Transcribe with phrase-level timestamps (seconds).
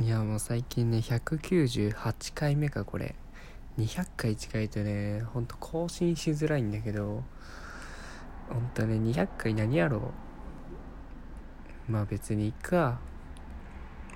[0.00, 3.14] いやもう最近ね198回目かこれ。
[3.78, 7.22] 200回近いとねほんと更新しづらいんだけど。
[8.48, 10.10] ほんとね200回何やろ
[11.88, 11.92] う。
[11.92, 12.98] まあ別にいっか。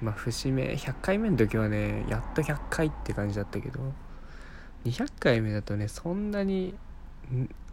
[0.00, 3.92] まあ節目100回目の時はねやっと100回って感じだったけど。
[4.86, 6.74] 200回目だとねそんなに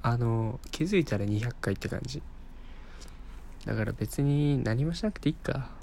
[0.02, 2.22] あの気づいたら200回って感じ。
[3.66, 5.80] だから別に何もしなくていいか。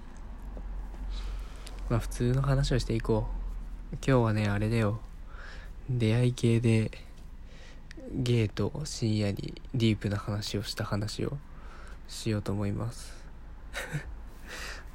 [1.89, 3.27] まあ普通の話をしていこ
[3.93, 3.97] う。
[4.07, 5.01] 今日はねあれだよ。
[5.89, 6.91] 出会い系で
[8.13, 11.39] ゲイと深夜にディープな話をした話を
[12.07, 13.15] しようと思います。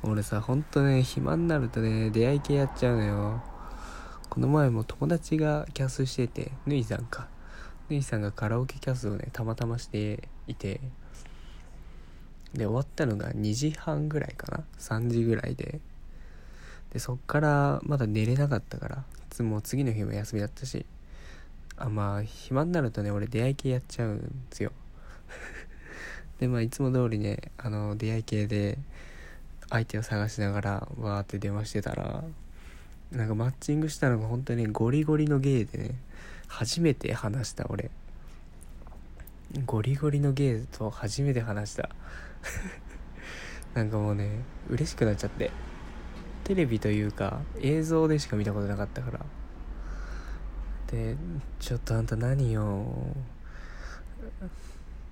[0.03, 3.43] 俺さほんとね暇になるとね出会い系やっちゃうのよ。
[4.29, 7.27] この前も友達がキャスしててぬいさんか。
[7.89, 10.79] ぬいさんがカラオケキャスをねたまたましていて。
[12.53, 14.63] で終わったのが2時半ぐらいかな。
[14.77, 15.79] 3時ぐらいで。
[16.93, 19.03] でそっからまだ寝れなかったから
[19.43, 20.85] もう次の日も休みだったし
[21.75, 24.71] あまあ暇になるとね俺出会い系やっちゃうんですよ。
[26.39, 28.77] でまあいつも通りねあの出会い系で
[29.69, 32.23] 相手を探しながらわーって電話してたら
[33.11, 35.95] なんかマッチングしたのが本当にゴリゴリのゲイでね
[36.47, 37.89] 初めて話した俺。
[39.65, 41.89] ゴリゴリのゲイと初めて話した。
[43.73, 44.29] なんかもうね
[44.69, 45.49] 嬉しくなっちゃって。
[46.43, 49.19] テレビというか映像でしか見たことなかったから。
[50.87, 51.15] で
[51.59, 52.85] ちょっとあんた何よ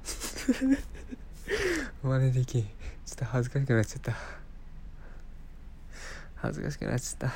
[2.04, 2.68] 真似できちょ
[3.14, 4.16] っと恥ずかしくなっちゃった。
[6.36, 7.34] 恥ずかしくなっちゃった。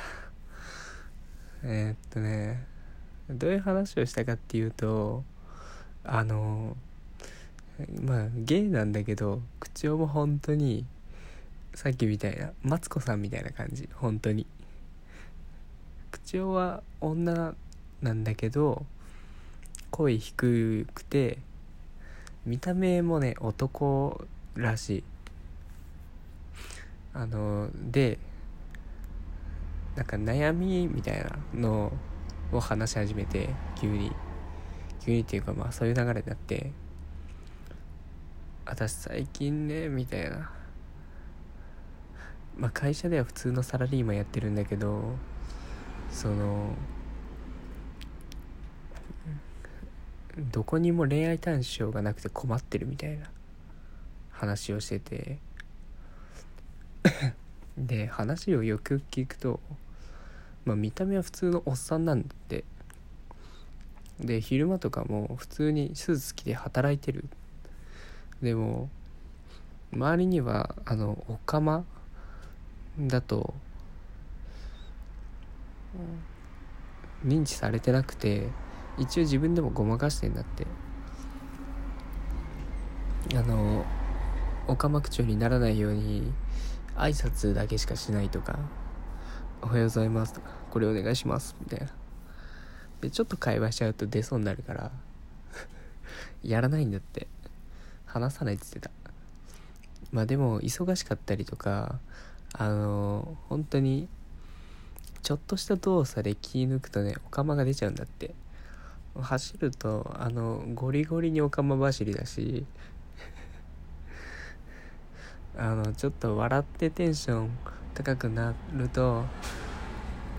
[1.62, 2.64] えー、っとね
[3.28, 5.24] どういう話をしたかっていうと
[6.04, 6.76] あの
[8.02, 10.86] まあゲイなんだけど口調も本当に
[11.76, 13.86] さっきみたいなマツコさんみたいな感じ。
[13.92, 14.46] 本当に。
[16.10, 17.54] 口調は女
[18.00, 18.86] なんだけど
[19.90, 21.38] 声低くて
[22.46, 25.04] 見た目もね男らしい。
[27.12, 28.18] あので
[29.96, 31.92] なんか悩みみたいなの
[32.52, 34.12] を話し始めて急に。
[35.04, 36.72] 急にっていうかまあそういう流れになって
[38.64, 40.55] 私最近ねみたいな
[42.58, 45.16] まあ会社では普通のサラリーマンやってるんだけど
[46.10, 46.70] その
[50.38, 53.26] どこにも恋愛対象がなくて困ってるみたいな
[54.30, 55.38] 話をしてて。
[57.78, 59.60] で話をよく聞くと
[60.64, 62.64] まあ見た目は普通のおっさんなんだって。
[64.20, 67.28] で昼間とかも普通にスーツ着て働いてる。
[68.42, 68.88] でも
[69.92, 71.84] 周りにはあのオカマ
[72.98, 73.54] だと
[77.24, 78.48] 認知されてなくて
[78.98, 80.66] 一応自分でもごまかしてんだって。
[83.34, 83.84] あの
[84.68, 86.32] オカマ口調にならないように
[86.94, 88.56] 挨拶だけしかしないとか
[89.62, 91.88] 「おはようございます」とか「これお願いします」みたいな。
[93.00, 94.92] でちょっと会話しちゃうと出そうになるから
[96.44, 97.26] やらないんだって。
[98.16, 98.90] 話さないって言ってた。
[100.10, 101.98] まあでも忙しかったりとか
[102.52, 104.08] あの本当に
[105.22, 108.34] ちょっとした動作で気抜くとねお釜が出ちゃうんだって。
[109.22, 112.66] 走るとあのゴリゴリにお釜走りだし
[115.56, 117.50] あのちょっと笑ってテンション
[117.94, 119.24] 高くなると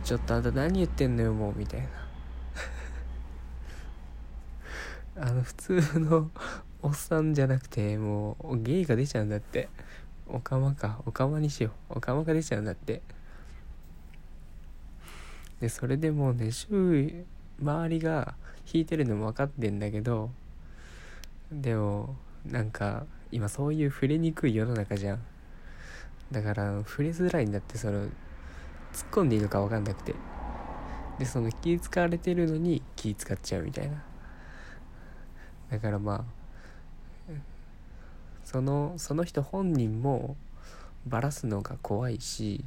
[0.04, 1.88] ちょっとあんた何言ってんのよもうみたいな。
[5.26, 6.30] あの普通の
[6.84, 9.70] おっさんじゃなくてもうゲイが出ちゃうんだって。
[10.30, 11.00] おかまか。
[11.06, 11.98] おかまにしよう。
[11.98, 13.02] おかまが出ちゃうんだって。
[15.60, 17.26] でそれでもうね周囲
[17.60, 18.36] 周りが
[18.72, 20.30] 引いてるのも分かってんだけど
[21.52, 22.16] でも
[22.46, 25.20] なんか今そういう触れにくい世の中じゃん。
[26.32, 28.12] だから触れづらいんだってその突っ
[29.12, 30.14] 込んでいいのか分かんなくて。
[31.18, 34.04] でその気使われてるのに気使っちゃうみたいな。
[35.72, 36.37] だからまあ
[38.48, 40.38] そのその人本人も
[41.06, 42.64] バラすのが怖いし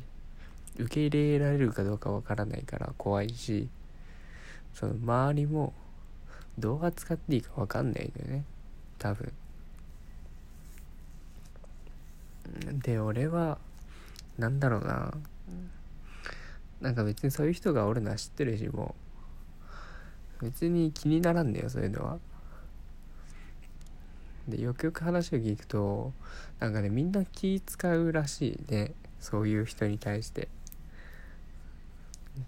[0.78, 3.66] 受け入れられるかどうかわからないから怖いし
[4.74, 5.72] その周りも
[6.58, 8.44] どう扱っていいか分かんないんだよね。
[8.98, 9.32] 多分。
[12.82, 13.56] で俺は
[14.36, 15.14] なんだろうな。
[16.82, 18.94] なんか別にそういう人がおるのは知ってるしも
[20.42, 22.18] う別に気にならんだよそういうのは。
[24.50, 26.12] でよくよく話を聞くと
[26.58, 28.92] なんかねみんな気使うらしいね。
[29.20, 30.48] そういう人に対して。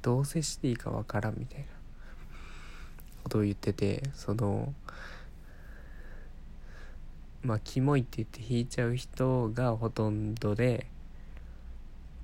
[0.01, 1.67] どう接していいかわからんみたいな。
[3.23, 4.75] ことを言っててその
[7.43, 10.87] まあキモいって言って引いちゃう人がほとんどで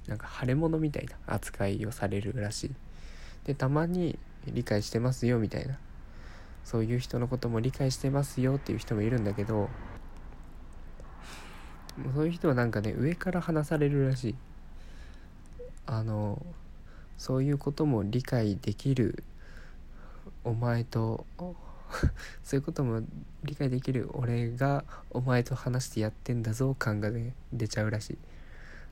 [0.07, 2.71] なんか腫れ物みたいな扱いをされるらしい。
[3.45, 5.79] でたまに理解してますよみたいな。
[6.65, 9.69] そういう人のことも理解してますよっていう人もいるんだけど
[12.15, 14.35] そういう人はなんかね上から話されるらしい。
[15.87, 16.45] あの
[17.17, 19.25] そういうことも理解できる
[20.45, 21.27] お前と
[22.45, 23.03] そういうことも
[23.43, 28.19] 理解できる俺がお前と話してやってんだぞ感がね出ちゃうらしい。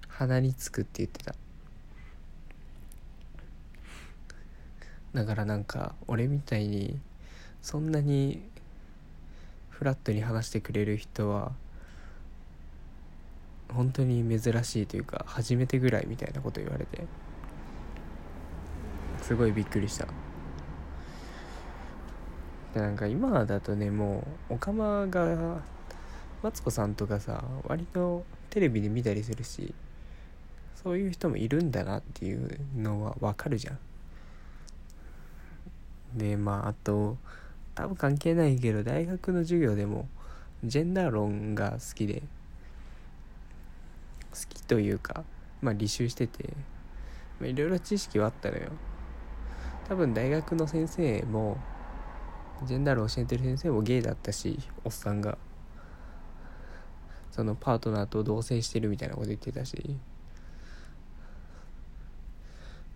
[0.08, 1.34] 鼻につくって言ってた。
[5.12, 6.98] だからなんか俺みたいに
[7.66, 8.48] そんなに
[9.70, 11.50] フラットに話してくれる人は
[13.74, 17.02] 本当に珍しいというか初めてぐらいみたいなこと言われて
[19.20, 20.06] すごいびっくりした。
[22.72, 25.60] でなんか今だとねもうオカマが
[26.44, 29.74] マツコさんとかさ割とテレビで見たりするし
[30.76, 33.78] そういう人もいるんだなっていうのはわかるじゃん。
[36.16, 37.16] でまああと
[37.76, 40.08] 多分関係ないけど大学の授業でも
[40.64, 42.22] ジェンダー論が好きで
[44.32, 45.24] 好きというか
[45.60, 46.54] まあ履修してて
[47.42, 48.70] いろいろ知識はあったのよ。
[49.88, 51.58] 多分大学の先生も
[52.64, 55.38] ジェンダール教えてる先生もゲイだったしおっさんが。
[57.30, 59.98] そのパートナーと同棲してるみたいなこと言ってたし。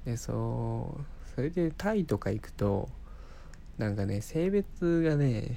[0.07, 2.89] でそうそれでタイとか行くと
[3.81, 5.57] なんかね性別がね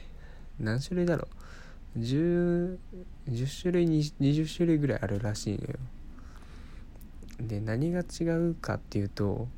[0.58, 1.28] 何種類だろ
[1.98, 2.00] う。
[2.00, 2.78] 10,
[3.28, 5.74] 10種類20種類ぐらいあるらしいのよ。
[7.42, 9.50] で何が違うかっていうと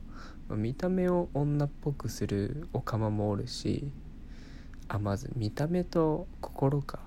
[0.49, 3.91] 見た目を女っぽくするオカマもおるし
[4.87, 6.99] あまず見た目と心か。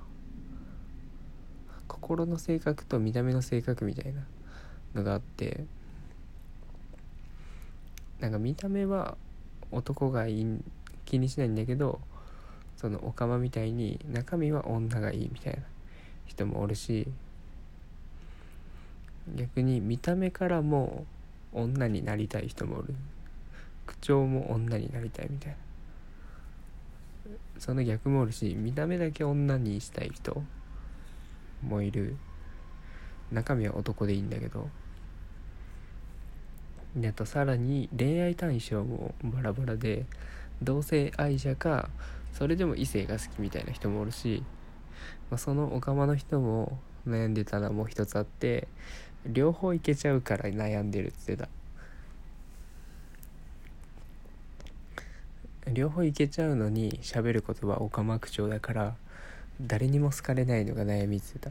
[1.88, 4.20] 心の性格と見た目の性格みたいな
[4.94, 5.64] のがあって
[8.20, 9.16] なんか見た目は
[9.72, 10.62] 男がいい
[11.08, 12.00] 気にしないんだけど
[12.76, 15.60] そのオカマみたいに中身は女がいいみたいな
[16.26, 17.08] 人もおるし
[19.36, 21.04] 逆に見た目からも
[21.52, 22.94] 女になりたい人もおる。
[23.86, 25.56] 口調も女になりたいみたいな。
[27.58, 30.42] その逆もおるし見た目だけ女にしたい人
[31.62, 32.16] もいる。
[33.32, 34.68] 中身は男でいいんだけど。
[36.96, 40.06] であとさらに恋愛対象もバラバラで
[40.62, 41.88] 同性愛者か
[42.32, 44.42] それでも異性が好きみたいな人もおるし、
[45.30, 48.68] まあ、そのオカマの人も悩んでたのもう一つあって
[49.26, 51.48] 両方いけちゃうから悩んでるって言ってた。
[55.72, 58.96] 両方いけちゃうのに喋る言葉オカマ口調だから
[59.60, 61.50] 誰にも好かれないのが悩みって言って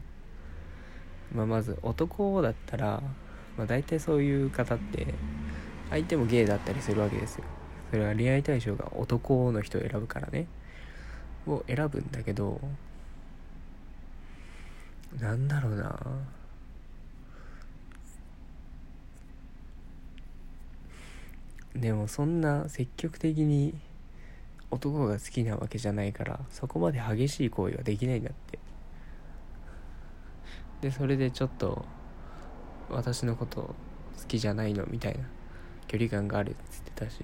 [1.32, 3.02] まあ、まず男だったら、
[3.56, 5.14] まあ、大体そういう方って
[5.90, 7.44] 相手もゲイだったりするわけですよ。
[7.90, 10.46] それは恋愛対象が男の人を選ぶからね。
[11.46, 12.60] を選ぶんだけど
[15.18, 15.98] なんだろうな。
[21.74, 23.72] でもそんな積極的に
[24.70, 28.58] 男が好きなわけじゃないからそこまで激しい行為はできないんだって。
[30.80, 31.84] でそれでちょっと
[32.90, 33.74] 私のこと好
[34.26, 35.20] きじゃないのみたいな
[35.86, 37.16] 距離感があるっつってたし。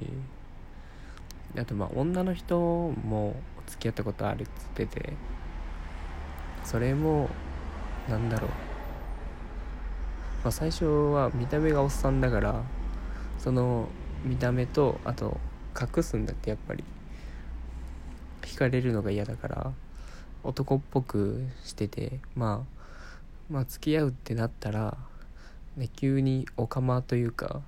[1.56, 5.12] あとまあ女の人も付き合ったことあるっつってて
[6.64, 7.28] それも
[8.08, 8.50] なんだろう、
[10.42, 12.62] まあ、最初は見た目がおっさんだから
[13.38, 13.88] その
[14.25, 15.38] 見た目とあと
[15.78, 16.84] 隠すんだってやっぱり。
[18.54, 19.73] 惹かれるのが嫌だから
[20.44, 24.96] 男っぽくしててまあまあ付き合うってなったら、
[25.76, 27.62] ね、急にオカマというか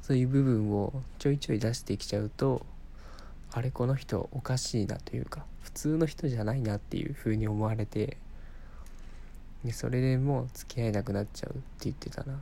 [0.00, 2.64] そういう部分をちょいちょい出してきちゃうと
[3.54, 8.16] あれこの人おかしいなというか普通の人じゃないなっていう風に思われて
[9.62, 12.40] でそれでもう付き合えなくなっちゃうって言ってたな。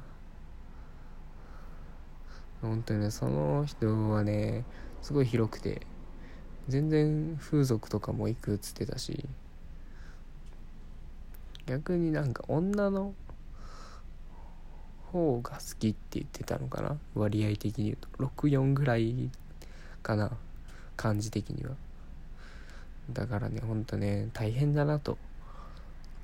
[2.62, 4.64] 本当にねその人はね
[5.02, 5.80] すごい広くて
[6.68, 9.24] 全然風俗とかも行くっつってたし
[11.66, 13.14] 逆になんか女の
[15.10, 16.98] 方が好きって言ってたのかな？
[17.14, 18.08] 割合的に言うと。
[18.24, 19.30] 64ぐらい
[20.02, 20.30] かな。
[21.00, 21.70] 感じ的には。
[23.10, 25.16] だからねほんとね大変だなと。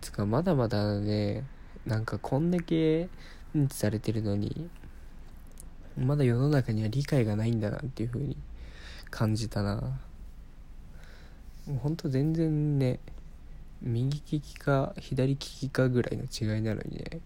[0.02, 1.44] つかまだまだね
[1.86, 3.08] なんかこんだけ
[3.54, 4.68] 認知されてるのに
[5.98, 8.36] まだ世の中には理解がないんだなっていう風に
[9.10, 9.76] 感じたな。
[11.66, 13.00] もうほんと全然ね
[13.80, 17.20] 右利きか左利きかぐらいの違いなのにね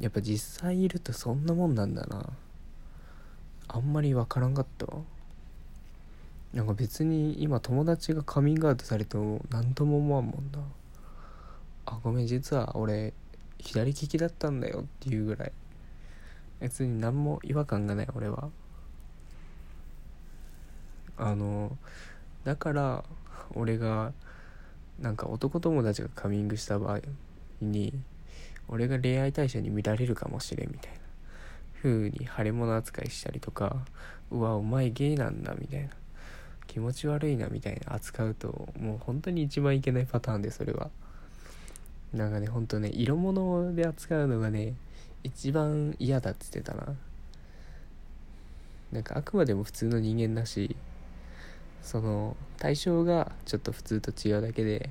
[0.00, 2.30] やっぱ実際いるとそんなもんなんだな。
[3.68, 5.02] あんまり分からんかったわ。
[6.52, 10.60] なんか別に今友達がカミングアウトされても何とも思わんもんな。
[11.86, 13.12] あごめん実は俺
[13.58, 15.52] 左利きだったんだよっていうぐらい。
[16.60, 18.48] 別に何も違和感がない俺は。
[21.16, 21.76] あの
[22.44, 23.04] だから
[23.54, 24.12] 俺が
[25.00, 27.00] なんか男友達がカミングした場合
[27.60, 27.92] に
[28.68, 30.98] 俺が恋愛対象に見られるかもしれんみたいな。
[31.80, 33.76] 風に腫れ物扱いしたりとか
[34.32, 35.90] うわお前ゲイなんだみたいな。
[36.68, 40.90] 気持ち悪いなみたいな扱うともう本当に一番いけないパターンでそれは。
[42.14, 44.74] なんかねほんとね色物で扱うのがね
[45.24, 46.94] 一番嫌だっつってたな。
[48.92, 50.76] なんかあくまでも普通の人間だし
[51.82, 54.90] その対象がちょっと普通と違うだけで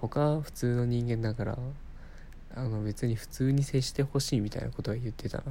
[0.00, 1.58] 他は普通の人間だから
[2.56, 5.44] あの別に普通に接してほしいみたいなことは言ってたな。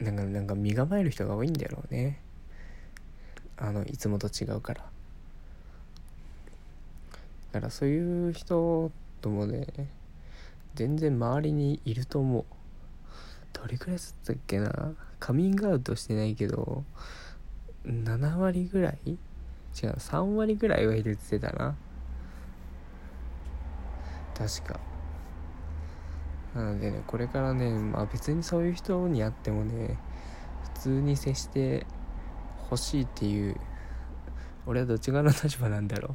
[0.00, 2.20] なんかなんか身構える人が多いんだろうね。
[3.60, 4.84] あのいつもと違うから。
[7.52, 9.66] だからそういう人ともね
[10.74, 12.44] 全然周りにいると思う。
[13.52, 14.92] どれくらいだったっけな。
[15.18, 16.84] カミングアウトしてないけど
[17.84, 19.10] 7割ぐらい？
[19.10, 19.18] 違う
[19.92, 21.74] 3割ぐらいはいるって言ってたな。
[24.36, 24.78] 確か。
[26.54, 29.98] なのでねこれからねまあ別にそういう人に会ってもね
[30.74, 31.86] 普通に接して
[32.70, 33.56] 欲しいっていう。
[34.66, 36.14] 俺はどっち側の立場なんだろ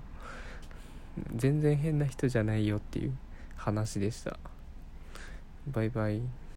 [1.17, 1.21] う。
[1.35, 3.17] 全然変な人じゃないよっていう
[3.55, 4.37] 話でした。
[5.67, 6.21] バイバイ。